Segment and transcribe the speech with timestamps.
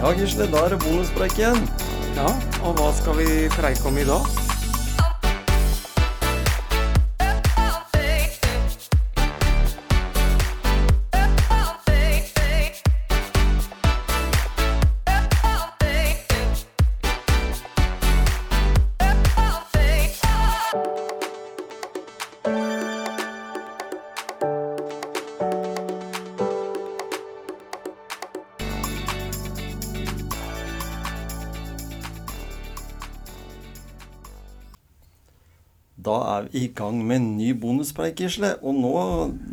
[0.00, 1.58] Ja, Gisle, da er det bonuspreik igjen.
[2.16, 2.30] Ja,
[2.64, 4.49] og hva skal vi preike om i dag?
[36.10, 38.56] Da er vi i gang med en ny bonuspreik, Gisle.
[38.66, 38.92] Og nå,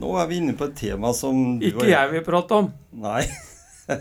[0.02, 2.72] nå er vi inne på et tema som du og jeg vil prate om.
[2.98, 3.22] Nei.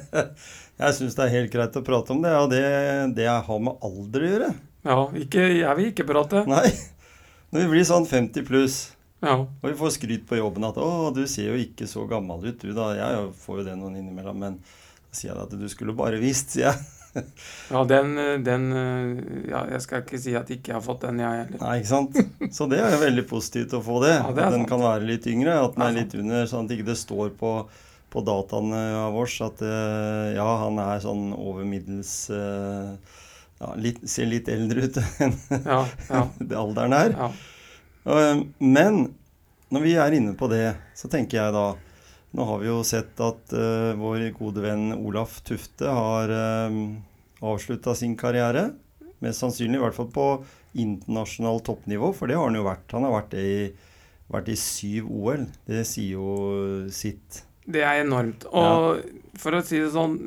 [0.81, 2.63] jeg syns det er helt greit å prate om det, og det,
[3.19, 4.51] det har med alder å gjøre.
[4.87, 6.45] Ja, ikke, jeg vil ikke prate.
[6.49, 6.69] Nei.
[7.53, 8.79] Når vi blir sånn 50 pluss,
[9.25, 9.37] Ja.
[9.43, 12.59] og vi får skryt på jobben at 'Å, du ser jo ikke så gammel ut,
[12.61, 12.91] du', da.
[12.95, 14.59] Jeg får jo det noen innimellom, men
[15.11, 16.77] da sier jeg at du skulle bare visst, sier jeg.
[17.73, 18.11] Ja, den,
[18.45, 18.65] den
[19.49, 21.63] Ja, jeg skal ikke si at ikke jeg har fått den, jeg heller.
[21.63, 22.19] Nei, ikke sant?
[22.53, 24.11] Så det er jo veldig positivt å få det.
[24.19, 24.69] Ja, det at den sant.
[24.75, 27.53] kan være litt yngre, at den er litt under, sånn at ikke det står på,
[28.13, 28.83] på dataene
[29.17, 32.93] oss, at eh, ja, han er sånn over middels eh,
[33.63, 35.81] ja, litt, Ser litt eldre ut enn Ja,
[36.13, 37.17] ja, det alderen er.
[37.17, 37.31] ja.
[38.13, 39.07] Eh, Men
[39.73, 41.65] når vi er inne på det, så tenker jeg da
[42.35, 46.81] Nå har vi jo sett at uh, vår gode venn Olaf Tufte har uh,
[47.47, 48.71] avslutta sin karriere.
[49.25, 50.29] Mest sannsynlig i hvert fall på
[50.77, 52.93] internasjonalt toppnivå, for det har han jo vært.
[52.93, 53.51] Han har vært i,
[54.33, 55.47] vært i syv OL.
[55.69, 56.33] Det sier jo
[56.93, 57.43] sitt.
[57.67, 58.47] Det er enormt.
[58.55, 59.01] Og
[59.41, 60.19] for å si det sånn,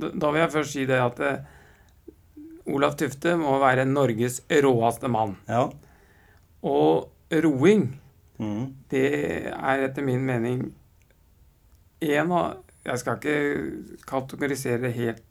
[0.00, 1.44] da- vil jeg først si det at eh,
[2.74, 5.36] Olav Tufte må være Norges råeste mann.
[5.48, 5.68] Ja.
[6.66, 7.86] Og roing,
[8.42, 8.64] mm.
[8.90, 9.06] det
[9.54, 10.66] er etter min mening
[12.00, 12.56] en av
[12.86, 15.22] Jeg skal ikke kategorisere det helt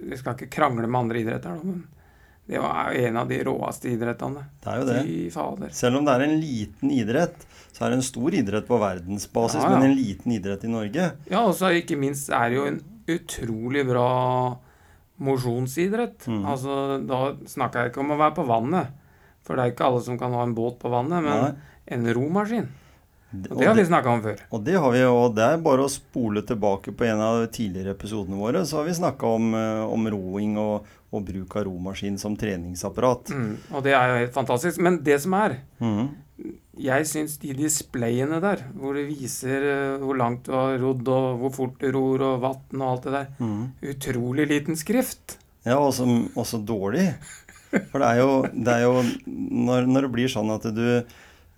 [0.00, 1.82] Jeg skal ikke krangle med andre idretter, men
[2.50, 4.40] det var jo en av de råeste idrettene.
[4.64, 5.02] Det er jo det.
[5.30, 5.70] Fader.
[5.76, 9.60] Selv om det er en liten idrett, så er det en stor idrett på verdensbasis,
[9.60, 9.76] Ja, ja.
[9.78, 11.04] men en liten idrett i Norge.
[11.30, 14.08] Ja, og så ikke minst er det jo en utrolig bra
[15.22, 16.26] mosjonsidrett.
[16.26, 16.42] Mm.
[16.48, 18.90] Altså, da snakker jeg ikke om å være på vannet,
[19.46, 21.70] for det er ikke alle som kan ha en båt på vannet, men Nei.
[21.96, 22.68] en romaskin.
[23.30, 24.38] Det- Og det har vi snakka om før.
[24.50, 27.46] Og det har vi og det er bare å spole tilbake på en av de
[27.54, 31.64] tidligere episodene våre, så har vi snakka om, eh, om roing og, og bruk av
[31.68, 33.30] romaskin som treningsapparat.
[33.30, 34.80] Mm, og det er jo helt fantastisk.
[34.82, 36.08] Men det som er, mm.
[36.80, 41.38] jeg syns de displayene der, hvor det viser eh, hvor langt du har rodd, og
[41.38, 43.62] hvor fort du ror, og vann og alt det der, mm.
[43.94, 45.38] utrolig liten skrift.
[45.64, 47.12] Ja, og så dårlig.
[47.92, 50.86] For det er jo, det er jo når, når det blir sånn at du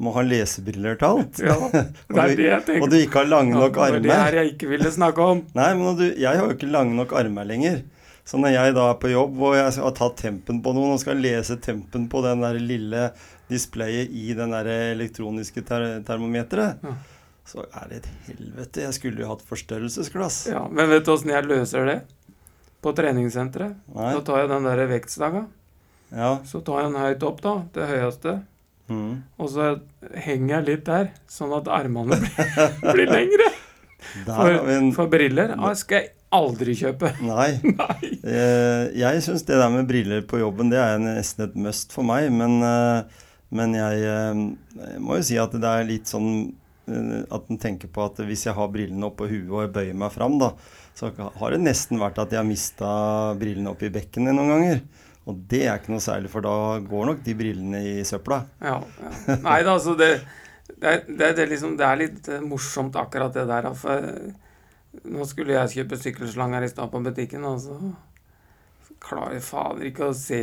[0.00, 2.82] må ha lesebriller til alt, Ja, det er det jeg tenker.
[2.82, 5.42] og du ikke har lange nok Ja, det var det jeg ikke ville snakke om.
[5.54, 7.82] Nei, men du, jeg har jo ikke lange nok armer lenger.
[8.24, 11.00] Så når jeg da er på jobb og jeg har tatt tempen på noen og
[11.02, 13.08] skal lese tempen på den der lille
[13.50, 16.92] displayet i den der elektroniske ter termometeret, Ja.
[17.44, 18.84] så er det et helvete.
[18.86, 20.46] Jeg skulle jo hatt forstørrelsesglass.
[20.52, 21.98] Ja, men vet du åssen jeg løser det?
[22.82, 23.74] På treningssenteret.
[23.94, 24.12] Nei.
[24.14, 25.44] Så tar jeg den der vektstanga.
[26.14, 26.30] Ja.
[26.46, 27.52] Så tar jeg den høyt opp, da.
[27.74, 28.38] Det høyeste.
[28.90, 29.12] Mhm.
[29.38, 29.68] Og så
[30.18, 33.50] henger jeg litt der, sånn at armene blir, blir lengre.
[34.26, 37.12] For, en for briller ah, skal jeg aldri kjøpe.
[37.32, 37.50] Nei.
[37.82, 38.14] Nei.
[38.22, 42.06] Eh, jeg syns det der med briller på jobben, det er nesten et must for
[42.08, 42.30] meg.
[42.34, 44.42] Men, eh, men jeg, eh,
[44.82, 46.32] jeg må jo si at det er litt sånn
[46.88, 49.98] eh, at en tenker på at hvis jeg har brillene oppå huet og jeg bøyer
[50.04, 50.52] meg fram, da,
[50.98, 52.90] så har det nesten vært at jeg har mista
[53.40, 54.82] brillene oppi bekkenet noen ganger.
[55.30, 58.40] Og det er ikke noe særlig, for da går nok de brillene i søpla.
[58.62, 59.10] Ja, ja.
[59.44, 60.12] Nei da, altså det,
[60.72, 63.68] det, det, det, liksom, det er litt eh, morsomt akkurat det der.
[63.78, 67.78] For eh, nå skulle jeg kjøpe sykkelslang her i stad på butikken, og så
[69.02, 70.42] klarer jeg fader ikke å se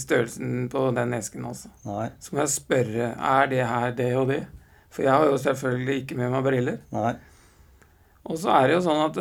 [0.00, 1.72] størrelsen på den esken, altså.
[1.88, 2.08] Nei.
[2.20, 4.42] Så må jeg spørre er det her det og det.
[4.92, 6.80] For jeg har jo selvfølgelig ikke med meg briller.
[6.92, 7.14] Nei.
[8.28, 9.20] Og så er det jo sånn at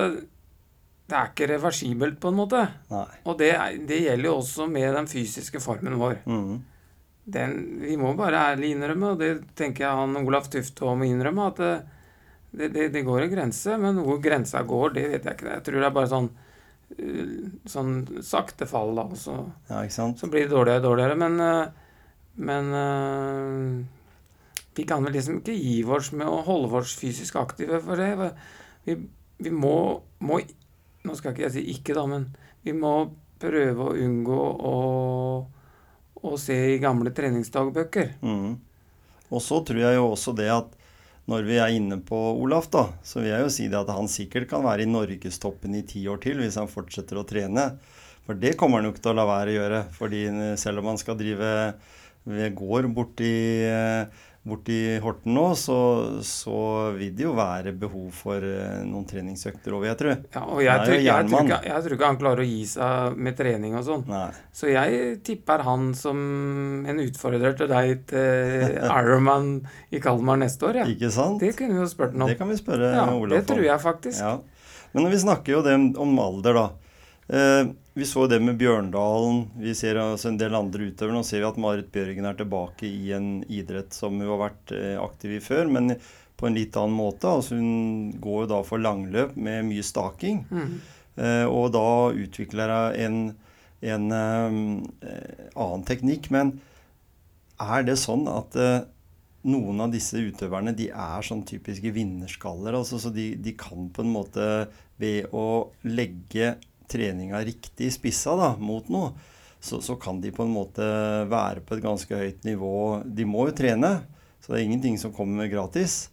[1.11, 2.65] det, er ikke reversibelt, på en måte.
[2.91, 3.07] Nei.
[3.27, 3.51] Og det,
[3.89, 6.21] det gjelder jo også med den fysiske formen vår.
[6.25, 6.61] Mm.
[7.31, 11.49] Den, vi må bare ærlig innrømme, og det tenker jeg han Olaf Tufte må innrømme,
[11.51, 11.73] at det,
[12.51, 13.77] det, det, det går en grense.
[13.81, 15.51] Men hvor grensa går, det vet jeg ikke.
[15.53, 16.29] Jeg tror det er bare sånn,
[16.97, 17.37] eh,
[17.75, 19.07] sånn sakte fall, da.
[19.19, 19.37] Så,
[19.69, 21.19] Ja, så blir det dårligere og dårligere.
[21.21, 21.97] Men, eh,
[22.49, 24.01] men eh,
[24.75, 28.31] vi kan vel liksom ikke gi oss med å holde oss fysisk aktive for det.
[28.87, 28.97] Vi,
[29.41, 29.75] vi må,
[30.23, 30.39] må
[31.07, 32.27] Nå skal ikke jeg si ikke, da, men
[32.65, 32.93] vi må
[33.41, 34.75] prøve å unngå å,
[36.21, 38.13] å se i gamle treningsdagbøker.
[38.21, 38.59] Mm.
[39.31, 40.77] Og så tror jeg jo også det at
[41.31, 44.09] når vi er inne på Olaf, da, så vil jeg jo si det at han
[44.11, 47.71] sikkert kan være i norgestoppen i ti år til hvis han fortsetter å trene.
[48.25, 49.81] For det kommer han jo ikke til å la være å gjøre.
[49.95, 50.21] fordi
[50.61, 51.51] selv om han skal drive
[52.29, 53.31] ved gård borti
[53.65, 54.05] eh,
[54.41, 55.77] borti Horten nå, så,
[56.25, 56.55] så,
[56.95, 60.15] vil det jo være behov for eh, noen treningsøkter vil jeg tro.
[60.33, 63.19] Ja, og jeg, tror, jeg, tror ikke, jeg, tror, ikke, han klarer å gi seg
[63.27, 64.05] med trening og sånn.
[64.57, 66.17] Så jeg tipper han som
[66.89, 69.51] en utfordrer til deg til Ironman
[69.93, 70.81] i Kalmar neste år.
[70.81, 70.89] Ja.
[70.89, 71.37] Ikke sant?
[71.43, 72.33] Det kunne vi jo spurt ham om.
[72.33, 73.35] Det kan vi spørre ja, Olaf om.
[73.37, 74.25] Det tror jeg faktisk.
[74.25, 74.39] Ja.
[74.97, 76.69] Men vi snakker jo det om alder, da.
[77.31, 79.43] Eh, vi så det med Bjørndalen.
[79.59, 81.15] Vi ser altså en del andre utøvere.
[81.17, 84.73] Nå ser vi at Marit Bjørgen er tilbake i en idrett som hun har vært
[84.77, 85.97] eh, aktiv i før, men
[86.39, 87.27] på en litt annen måte.
[87.29, 90.45] Altså hun går jo da for langløp med mye staking.
[90.49, 90.73] Mm.
[91.19, 91.85] Eh, og da
[92.15, 93.19] utvikler hun en,
[93.91, 96.31] en eh, annen teknikk.
[96.33, 96.55] Men
[97.61, 98.81] er det sånn at eh,
[99.51, 102.79] noen av disse utøverne de er sånn typiske vinnerskaller?
[102.79, 104.47] altså Så de, de kan på en måte
[105.01, 106.55] ved å legge
[106.91, 109.13] treninga riktig spissa da, mot noe,
[109.61, 110.85] så, så, kan de på en måte
[111.29, 113.01] være på et ganske høyt nivå.
[113.05, 113.91] De må jo trene,
[114.41, 116.07] så det er ingenting som kommer gratis.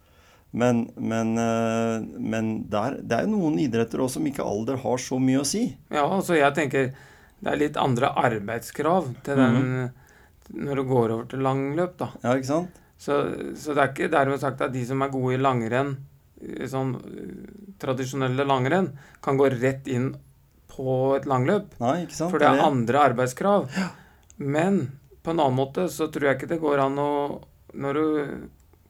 [0.50, 5.00] Men, men, eh, men der, det er jo noen idretter også som ikke alder har
[5.00, 5.64] så mye å si.
[5.92, 6.92] Ja, altså jeg tenker
[7.38, 9.90] det er litt andre arbeidskrav til den mm -hmm.
[10.66, 12.08] når du går over til langløp, da.
[12.22, 12.80] Ja, ikke sant?
[12.98, 13.14] Så,
[13.54, 15.96] så det er ikke dermed sagt at de som er gode i langrenn,
[16.66, 16.96] sånn
[17.78, 20.16] tradisjonelle langrenn, kan gå rett inn
[20.78, 21.74] på et langløp.
[21.82, 22.32] Nei, ikke sant?
[22.32, 23.66] For det er andre arbeidskrav.
[23.74, 23.90] Ja.
[24.38, 24.84] Men
[25.22, 27.10] på en annen måte så tror jeg ikke det går an å
[27.78, 28.04] Når du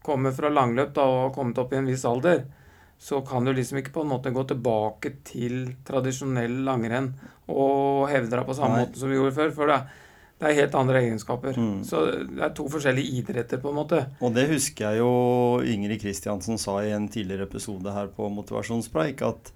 [0.04, 2.44] kommer fra langløp da, og har kommet opp i en viss alder,
[2.98, 7.10] så kan du liksom ikke på en måte gå tilbake til tradisjonell langrenn
[7.50, 8.84] og hevde deg på samme Nei.
[8.86, 9.52] måte som vi gjorde før.
[9.56, 9.78] For det,
[10.38, 11.58] det er helt andre egenskaper.
[11.58, 11.82] Mm.
[11.86, 14.00] Så det er to forskjellige idretter, på en måte.
[14.22, 15.12] Og det husker jeg jo
[15.74, 19.52] Ingrid Kristiansen sa i en tidligere episode her på Motivasjonspreik, at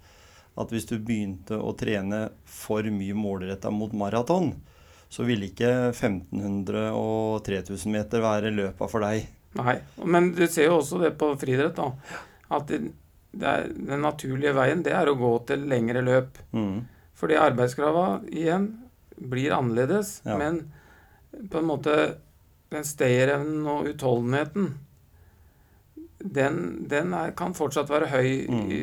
[0.59, 4.51] at hvis du begynte å trene for mye målretta mot maraton,
[5.13, 9.27] så ville ikke 1500 og 3000 meter være løpa for deg.
[9.59, 9.77] Nei,
[10.09, 12.21] men du ser jo også det på friidrett, da.
[12.53, 12.79] At det,
[13.33, 16.39] det er, den naturlige veien, det er å gå til lengre løp.
[16.53, 16.85] Mm.
[17.17, 18.71] Fordi arbeidskrava igjen
[19.13, 20.37] blir annerledes, ja.
[20.41, 20.63] men
[21.49, 21.97] på en måte
[22.73, 24.73] den stayerevnen og utholdenheten
[26.23, 28.63] den, den er, kan fortsatt være høy mm.
[28.71, 28.81] i,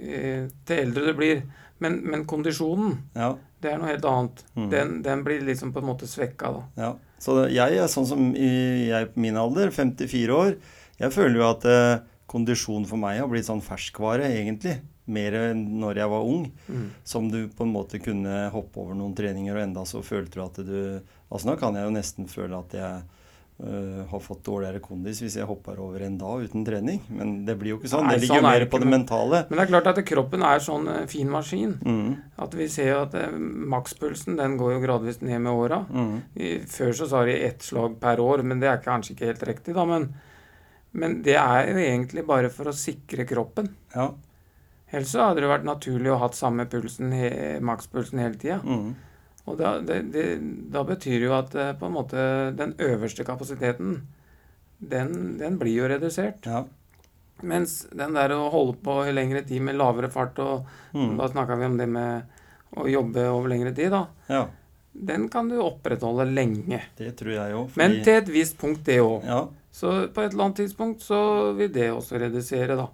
[0.00, 0.20] i,
[0.66, 1.42] til eldre du blir.
[1.80, 3.34] Men, men kondisjonen, ja.
[3.60, 4.42] det er noe helt annet.
[4.56, 4.68] Mm.
[4.72, 6.62] Den, den, blir liksom på en måte svekka da.
[6.80, 6.90] Ja.
[7.20, 10.54] Så jeg er sånn som jeg på min alder, 54 år,
[11.00, 14.78] jeg føler jo at eh, kondisjon for meg har blitt sånn ferskvare, egentlig.
[15.10, 16.44] Mer enn når jeg var ung.
[16.68, 16.84] Mm.
[17.08, 20.44] Som du på en måte kunne hoppe over noen treninger, og enda så følte du
[20.44, 20.76] at du
[21.30, 23.19] Altså nå kan jeg jo nesten føle at jeg
[23.60, 27.02] Uh, har fått dårligere kondis hvis jeg hopper over en dag uten trening.
[27.12, 28.06] Men det blir jo ikke sånn.
[28.08, 29.40] Nei, det ligger sånn mer på det mentale.
[29.50, 31.74] Men det er klart at kroppen er sånn uh, fin maskin.
[31.84, 32.14] Mm.
[32.40, 33.34] At vi ser jo at uh,
[33.74, 35.82] makspulsen den går jo gradvis ned med åra.
[35.92, 36.16] Mm.
[36.72, 39.76] Før så sa de ett slag per år, men det er kanskje ikke helt riktig,
[39.76, 39.84] da.
[39.92, 40.08] Men,
[40.96, 43.68] men det er jo egentlig bare for å sikre kroppen.
[43.92, 44.08] Ja.
[44.90, 47.30] Ellers så hadde det vært naturlig å ha samme pulsen, he,
[47.62, 48.62] makspulsen hele tida.
[48.64, 48.94] Mm.
[49.50, 50.26] Og da, det, det,
[50.70, 52.26] da betyr jo at eh, på en måte
[52.56, 54.00] den øverste kapasiteten,
[54.78, 56.46] den, den blir jo redusert.
[56.46, 56.64] Ja.
[57.42, 61.16] Mens den der å holde på i lengre tid med lavere fart, og mm.
[61.18, 62.38] da snakka vi om det med
[62.78, 64.04] å jobbe over lengre tid, da.
[64.30, 64.46] Ja.
[64.92, 66.82] Den kan du opprettholde lenge.
[66.98, 67.70] Det tror jeg òg.
[67.72, 67.80] Fordi...
[67.82, 69.26] Men til et visst punkt, det òg.
[69.26, 69.44] Ja.
[69.70, 71.20] Så på et eller annet tidspunkt så
[71.58, 72.88] vil det også redusere, da.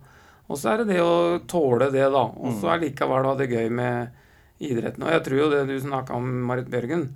[0.47, 2.23] Og så er det det å tåle det, da.
[2.23, 2.73] Og så mm.
[2.77, 4.23] allikevel ha det gøy med
[4.63, 5.05] idretten.
[5.05, 7.09] Og jeg tror jo det du snakka om, Marit Bjørgen,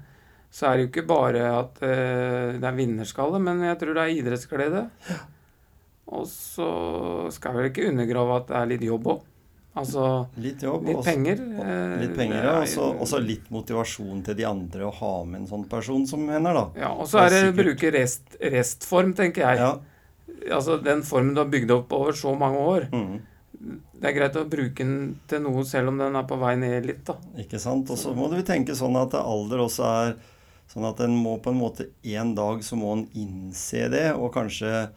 [0.50, 4.04] så er det jo ikke bare at uh, det er vinnerskalle, men jeg tror det
[4.04, 4.86] er idrettsglede.
[5.10, 5.18] Ja.
[6.10, 6.70] Og så
[7.30, 9.26] skal jeg vel ikke undergrave at det er litt jobb òg.
[9.80, 10.04] Altså
[10.42, 11.42] litt, jobb, litt også, penger.
[11.62, 12.54] Eh, litt penger, ja.
[12.90, 16.50] Og så litt motivasjon til de andre å ha med en sånn person som henne,
[16.56, 16.64] da.
[16.74, 19.62] Ja, og så er det å bruke rest, restform, tenker jeg.
[19.62, 20.48] Ja.
[20.56, 22.88] Altså den formen du har bygd opp over så mange år.
[22.90, 23.20] Mm
[23.52, 26.86] det er greit å bruke den til noe selv om den er på vei ned
[26.88, 27.16] litt, da.
[27.42, 27.90] Ikke sant.
[27.92, 30.14] Og så må du tenke sånn at alder også er
[30.70, 34.32] sånn at en må på en måte en dag så må en innse det, og
[34.36, 34.90] kanskje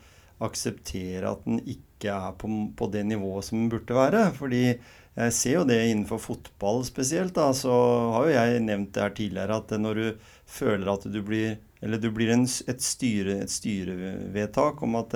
[0.43, 4.27] akseptere at den ikke er på, på det nivået som den burde være.
[4.37, 7.35] Fordi jeg ser jo det innenfor fotball spesielt.
[7.37, 7.73] da, Så
[8.15, 11.99] har jo jeg nevnt det her tidligere at når du føler at du blir Eller
[11.99, 15.15] du blir en, et, styre, et styrevedtak om at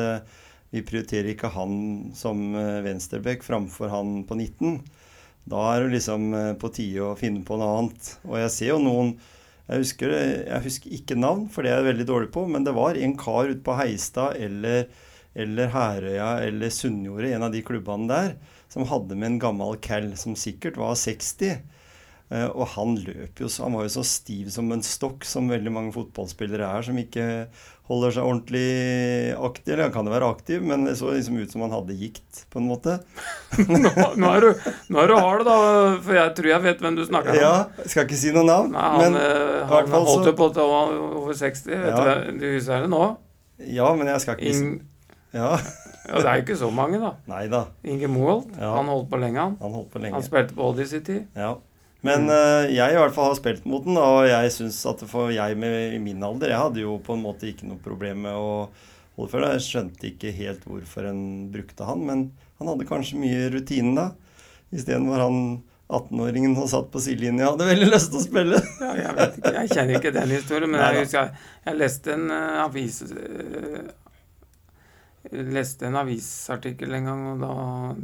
[0.74, 1.74] vi prioriterer ikke han
[2.18, 4.80] som eh, venstreback framfor han på 19.
[5.48, 8.14] Da er det liksom eh, på tide å finne på noe annet.
[8.28, 9.16] Og jeg ser jo noen
[9.68, 10.14] jeg husker,
[10.48, 13.18] jeg husker ikke navn, for det er jeg veldig dårlig på, men det var en
[13.20, 14.86] kar ute på Heistad eller
[15.38, 18.32] eller Herøya eller Sunnjordet, en av de klubbene der,
[18.74, 21.60] som hadde med en gammel cal som sikkert var 60.
[22.28, 25.48] Uh, og han løp jo så Han var jo så stiv som en stokk, som
[25.48, 27.28] veldig mange fotballspillere er, som ikke
[27.88, 28.66] holder seg ordentlig
[29.48, 29.74] aktiv.
[29.74, 32.44] Eller han kan jo være aktiv, men det så liksom ut som han hadde gikt,
[32.52, 32.98] på en måte.
[33.64, 35.58] nå, nå, er du, nå er du hard, da,
[36.04, 37.40] for jeg tror jeg vet hvem du snakker om.
[37.40, 38.76] Ja, Skal ikke si noe navn.
[38.76, 41.72] Nei, han, men, eh, han holdt jo på til over 60.
[41.72, 42.04] Vet ja.
[42.28, 43.04] du, du husker det nå?
[43.64, 44.74] Ja, men jeg skal ikke Ing...
[45.34, 45.56] ja.
[45.56, 46.20] ja.
[46.20, 47.16] Det er jo ikke så mange, da.
[47.32, 47.64] Neida.
[47.88, 48.52] Inge Moholt.
[48.60, 48.76] Ja.
[48.76, 49.58] Han holdt på lenge, han.
[49.64, 50.20] Han, holdt på lenge.
[50.20, 51.24] han spilte på Odd i sin tid.
[51.40, 51.56] Ja.
[52.06, 55.32] Men uh, jeg i hvert fall har spilt mot den, og jeg syns at for
[55.34, 58.38] jeg med i min alder Jeg hadde jo på en måte ikke noe problem med
[58.38, 58.52] å
[59.18, 59.56] holde for det.
[59.58, 61.24] Jeg skjønte ikke helt hvorfor en
[61.54, 62.28] brukte han, men
[62.60, 64.12] han hadde kanskje mye rutine da.
[64.74, 65.42] Isteden var han
[65.88, 68.60] 18-åringen som satt på sidelinja og hadde veldig lyst til å spille.
[68.84, 72.14] ja, jeg vet ikke, jeg kjenner ikke den historien, men jeg husker jeg, jeg leste
[72.18, 73.88] en uh, avis uh,
[75.32, 77.54] leste en avisartikkel en gang, og da,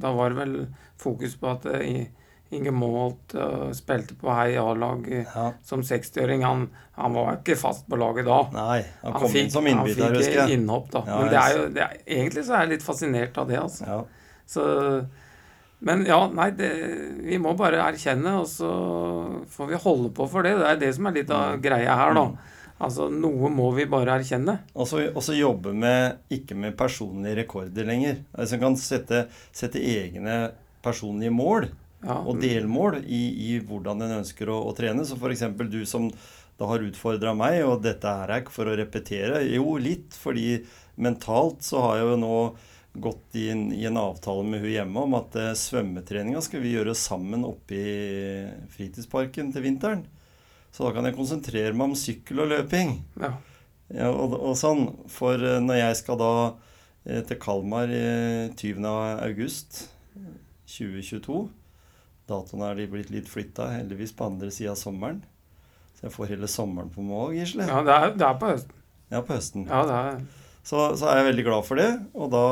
[0.06, 0.56] da var det vel
[1.00, 2.08] fokus på at i
[2.54, 5.48] Inge Målt uh, spilte på Hei A-lag ja.
[5.66, 6.44] som 60-åring.
[6.46, 6.68] Han,
[7.00, 8.40] han, var ikke fast på laget da.
[8.56, 10.60] Nei, Han kom han fikk, som innbytter, husker jeg.
[10.60, 11.04] Innhopp, da.
[11.08, 13.60] Ja, men det er jo, det er, egentlig så er jeg litt fascinert av det,
[13.62, 13.90] altså.
[13.90, 14.00] Ja.
[14.54, 14.64] Så,
[15.84, 16.72] men ja, nei, det,
[17.26, 18.72] vi må bare erkjenne, og så
[19.52, 20.56] får vi holde på for det.
[20.62, 21.64] Det er det som er litt av mm.
[21.64, 22.28] greia her, da.
[22.32, 22.50] Mm.
[22.84, 24.58] Altså, Noe må vi bare erkjenne.
[24.76, 28.20] Og så jobbe med, ikke med personlige rekorder lenger.
[28.36, 30.38] Altså kan sette, sette egne
[30.84, 31.70] personlige mål
[32.04, 32.20] ja.
[32.20, 35.06] og delmål i, i, hvordan en ønsker å, å trene.
[35.08, 35.46] Så f.eks.
[35.72, 36.10] du som
[36.60, 39.42] da har utfordra meg, og dette er jeg ikke for å repetere.
[39.50, 40.62] Jo, litt, fordi
[41.02, 42.36] mentalt så har jeg jo nå
[43.04, 46.76] gått i en, i en avtale med hun hjemme om at eh, svømmetreninga skal vi
[46.76, 47.96] gjøre sammen oppe i
[48.76, 50.04] fritidsparken til vinteren.
[50.74, 53.00] Så da kan jeg konsentrere meg om sykkel og løping.
[53.18, 53.32] Ja.
[53.98, 54.86] ja og, og, sånn.
[55.10, 57.90] For eh, når jeg skal da eh, til Kalmar
[58.62, 58.86] 20.
[59.26, 59.88] august
[60.70, 61.42] 2022
[62.30, 65.20] Datoen er de blitt litt flytta, heldigvis på andre sida av sommeren.
[65.98, 67.68] Så jeg får hele sommeren på meg òg, Gisle.
[67.68, 68.80] Ja, det er, det er, på høsten.
[69.12, 69.68] Ja, på høsten.
[69.68, 70.24] Ja, det er...
[70.64, 71.90] Så, så, er jeg veldig glad for det.
[72.16, 72.44] Og da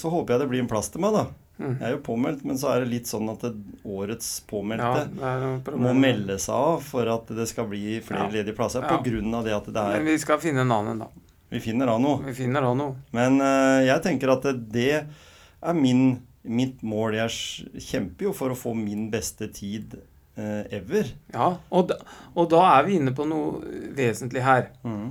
[0.00, 1.26] så håper jeg det blir en plass til meg, da.
[1.60, 1.74] Mm.
[1.74, 3.50] Jeg er jo påmeldt, men så er det litt sånn at det,
[3.84, 8.32] årets påmeldte ja, må melde seg av for at det skal bli flere ja.
[8.38, 8.86] ledige plasser.
[8.86, 8.96] Ja.
[8.96, 11.10] På grunn av det at det er Men vi skal finne en annen, da.
[11.50, 12.22] Vi finner av noe.
[12.24, 12.96] Vi finner av noe.
[13.12, 18.58] Men uh, jeg tenker at det er min mitt mål Jeg kjemper jo for å
[18.58, 19.98] få min beste tid
[20.40, 21.12] eh, ever.
[21.34, 21.98] Ja, og da,
[22.34, 23.60] og da, er vi inne på noe
[23.96, 24.70] vesentlig her.
[24.86, 25.10] Mm.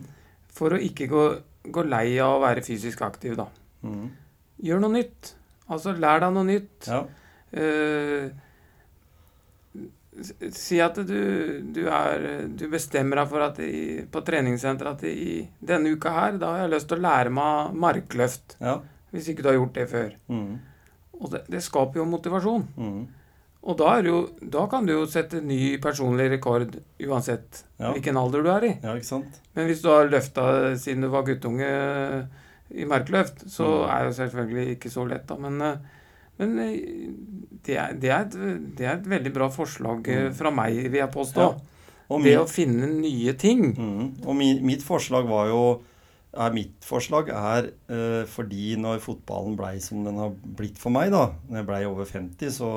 [0.56, 1.26] For å ikke gå,
[1.70, 3.48] gå, lei av å være fysisk aktiv, da.
[3.86, 4.10] Mm.
[4.66, 5.34] Gjør noe nytt.
[5.70, 6.90] Altså, lær deg noe nytt.
[6.90, 7.04] Ja.
[7.50, 8.30] Eh,
[10.52, 11.20] si at du,
[11.72, 16.40] du, er, du, bestemmer deg for at i, på treningssenteret at i denne uka her,
[16.42, 18.58] da har jeg lyst til å lære meg markløft.
[18.60, 18.80] Ja.
[19.14, 20.12] Hvis ikke du har gjort det før.
[20.30, 20.58] Mm.
[21.20, 22.68] Og det, det skaper jo motivasjon.
[22.80, 23.00] Mm.
[23.60, 27.92] Og da, jo, da, kan du jo sette ny personlig rekord uansett ja.
[27.92, 28.76] hvilken alder du er i.
[28.86, 29.42] Ja, ikke sant?
[29.58, 30.46] Men hvis du har løfta
[30.80, 31.68] siden du var guttunge
[32.70, 33.90] i merkeløft, så mm.
[33.92, 35.36] er det selvfølgelig ikke så lett, da.
[35.44, 36.06] Men, eh,
[36.40, 36.78] men eh,
[37.66, 38.40] det, er, det, er et,
[38.78, 40.40] det, er, et, veldig bra forslag eh, mm.
[40.40, 41.50] fra meg, vil jeg påstå.
[41.50, 42.16] Ja.
[42.16, 43.66] det min, å finne nye ting.
[43.76, 44.06] Mm.
[44.24, 45.64] Og mi, mitt forslag var jo
[46.30, 51.12] er mitt forslag, er eh, fordi når fotballen blei som den har blitt for meg,
[51.14, 52.72] da når jeg blei over 50, så,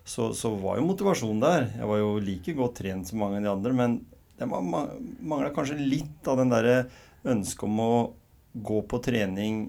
[0.00, 1.66] så, så, var jo motivasjonen der.
[1.76, 3.98] Jeg var jo like godt trent som mange av de andre, men
[4.36, 6.78] det mangla kanskje litt av den derre
[7.26, 7.92] ønsket om å
[8.66, 9.66] gå på trening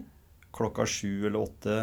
[0.56, 1.80] klokka sju eller åtte,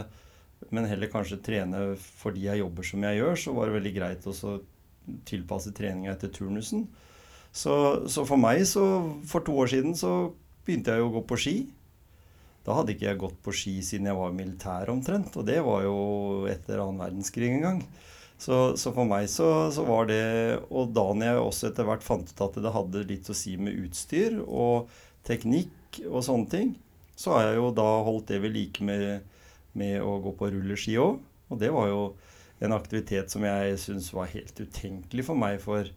[0.73, 4.29] men heller kanskje trene fordi jeg jobber som jeg gjør, så var det veldig greit
[4.29, 4.55] å
[5.29, 6.87] tilpasse treninga etter turnusen.
[7.55, 7.75] Så,
[8.11, 8.85] så for meg, så
[9.29, 10.33] for to år siden, så
[10.65, 11.57] begynte jeg jo å gå på ski.
[12.65, 15.85] Da hadde ikke jeg gått på ski siden jeg var militær omtrent, og det var
[15.85, 15.97] jo
[16.49, 17.83] etter annen verdenskrig en gang.
[18.41, 20.25] Så, så for meg så, så, var det
[20.75, 23.77] Og da jeg også etter hvert fant ut at det hadde litt å si med
[23.85, 24.91] utstyr og
[25.25, 26.73] teknikk og sånne ting,
[27.15, 29.23] så har jeg jo da holdt det ved like med,
[29.79, 31.21] med å gå på rulleski òg.
[31.53, 32.01] Og det var jo
[32.65, 35.89] en aktivitet som jeg syns var helt utenkelig for meg for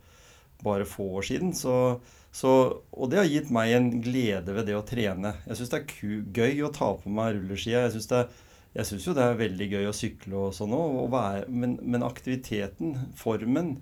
[0.63, 1.53] bare få år siden.
[1.57, 1.97] Så,
[2.37, 2.51] så,
[2.93, 5.33] og det har gitt meg en glede ved det å trene.
[5.47, 7.87] Jeg syns det er gøy å ta på meg rulleskia.
[7.87, 8.35] Jeg syns,
[8.77, 11.15] jeg syns jo det er veldig gøy å sykle og sånn òg,
[11.49, 13.73] men, men, aktiviteten, formen,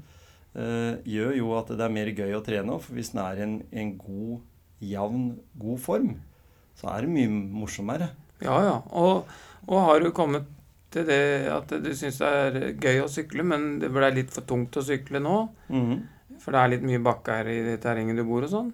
[0.56, 2.80] eh, gjør jo at det er mer gøy å trene.
[2.80, 4.48] For hvis den er en, en god,
[4.94, 5.28] jevn,
[5.60, 6.16] god form,
[6.80, 8.14] så er det mye morsommere.
[8.40, 8.80] Ja, ja.
[8.96, 9.36] Og,
[9.68, 10.48] og har du kommet
[10.96, 14.48] til det at du syns det er gøy å sykle, men det ble litt for
[14.48, 15.42] tungt å sykle nå?
[15.68, 16.04] Mm -hmm.
[16.44, 18.74] For det er litt mye bakker i det terrenget du bor og sånn.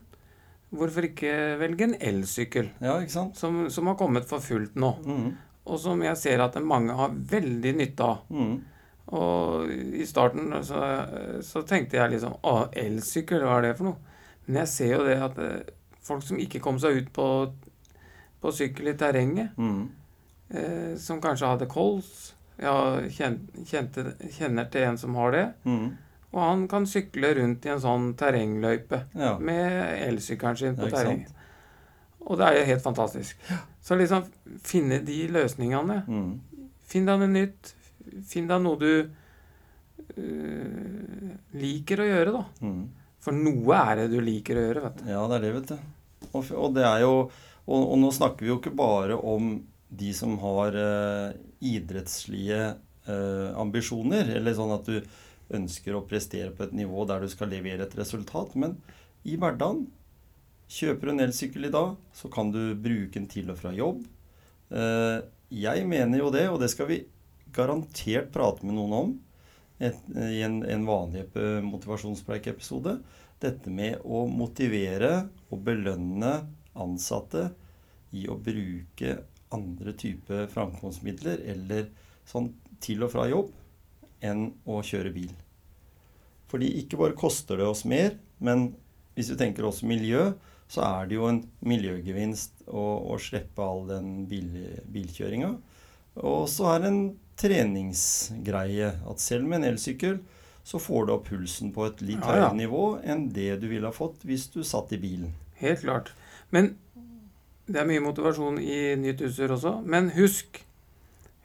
[0.72, 2.70] hvorfor ikke velge en elsykkel?
[2.82, 3.26] Ja, ikke?
[3.36, 4.92] Som, som har kommet for fullt nå.
[5.06, 5.32] Mm.
[5.68, 8.22] Og som jeg ser at mange har veldig nytte av.
[8.32, 8.54] Mm.
[9.12, 10.80] Og i starten så,
[11.44, 13.98] så tenkte jeg liksom Å, elsykkel, hva er det for noe?
[14.48, 17.26] Men jeg ser jo det at eh, folk som ikke kom seg ut på,
[18.42, 19.90] på sykkel i terrenget, Mm.
[20.56, 23.36] eh, som kanskje hadde kols Jeg kjen,
[23.68, 24.04] kjente,
[24.38, 25.46] kjenner til en som har det.
[25.66, 25.92] Mm.
[26.32, 29.34] Og han kan sykle rundt i en sånn terrengløype Ja.
[29.40, 31.26] med elsykkelen sin på terreng.
[32.22, 33.38] Og det er jo helt fantastisk.
[33.82, 34.24] Så liksom
[34.64, 36.04] finne de løsningene.
[36.08, 36.40] Mm.
[36.88, 37.74] Finn deg noe nytt.
[38.30, 39.10] Finn deg noe du
[40.18, 42.44] øh, liker å gjøre, da.
[42.64, 42.84] Mm.
[43.22, 45.10] For noe er det du liker å gjøre, vet du.
[45.12, 45.90] Ja, det er det, vet du.
[46.32, 47.14] Og, og det er jo
[47.72, 49.52] og, og nå snakker vi jo ikke bare om
[49.92, 51.34] de som har eh,
[51.72, 54.98] idrettslige eh, ambisjoner, eller sånn at du
[55.58, 58.78] ønsker å prestere på et nivå der du skal levere et resultat, men
[59.28, 59.88] i hverdagen
[60.72, 64.06] Kjøper du en elsykkel i dag, så kan du bruke den til og fra jobb.
[64.72, 65.18] Eh,
[65.52, 67.02] jeg mener jo det, og det skal vi
[67.52, 69.12] garantert prate med noen om
[69.82, 72.94] i en, vanlig epi- motivasjonspreikepisode.
[73.44, 76.32] Dette med å motivere og belønne
[76.80, 77.50] ansatte
[78.16, 79.18] i å bruke
[79.52, 81.90] andre typer framkomstmidler eller
[82.30, 83.52] sånn til og fra jobb
[84.22, 85.32] enn å kjøre bil.
[86.52, 88.72] Fordi ikke bare koster det oss mer, men
[89.16, 90.32] hvis vi tenker også miljø,
[90.72, 94.48] så er det jo en miljøgevinst å, å slippe all den bil,
[94.92, 95.52] bilkjøringa.
[96.24, 97.02] Og så er det en
[97.42, 100.20] treningsgreie at selv med en elsykkel
[100.64, 102.34] så får du opp pulsen på et litt Ja, ja.
[102.46, 105.34] høyere nivå enn det du ville ha fått hvis du satt i bilen.
[105.62, 106.12] Helt klart.
[106.54, 106.76] Men
[107.72, 109.78] det er mye motivasjon i nytt utstyr også.
[109.88, 110.62] Men husk,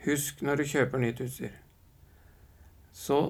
[0.06, 1.54] husk når du kjøper nytt utstyr,
[3.06, 3.20] så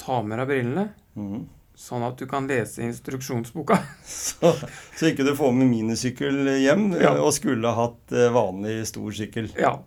[0.00, 0.84] ta med deg brillene,
[1.16, 1.40] mm.
[1.78, 3.78] sånn at du kan lese instruksjonsboka.
[4.04, 4.50] Så,
[4.98, 7.14] så ikke du får med minisykkel hjem Ja.
[7.22, 9.48] og skulle ha hatt eh, vanlig stor sykkel.
[9.58, 9.78] Ja,